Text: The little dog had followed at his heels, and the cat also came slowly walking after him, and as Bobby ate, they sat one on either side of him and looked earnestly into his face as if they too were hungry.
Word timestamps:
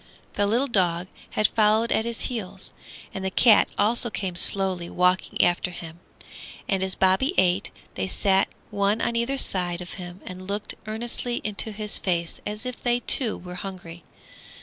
The 0.33 0.47
little 0.47 0.65
dog 0.67 1.05
had 1.37 1.49
followed 1.49 1.91
at 1.91 2.05
his 2.05 2.21
heels, 2.21 2.73
and 3.13 3.23
the 3.23 3.29
cat 3.29 3.67
also 3.77 4.09
came 4.09 4.35
slowly 4.35 4.89
walking 4.89 5.39
after 5.43 5.69
him, 5.69 5.99
and 6.67 6.81
as 6.81 6.95
Bobby 6.95 7.35
ate, 7.37 7.69
they 7.93 8.07
sat 8.07 8.47
one 8.71 8.99
on 8.99 9.15
either 9.15 9.37
side 9.37 9.79
of 9.79 9.93
him 10.01 10.21
and 10.25 10.47
looked 10.47 10.73
earnestly 10.87 11.39
into 11.43 11.71
his 11.71 11.99
face 11.99 12.41
as 12.47 12.65
if 12.65 12.81
they 12.81 13.01
too 13.01 13.37
were 13.37 13.53
hungry. 13.53 14.03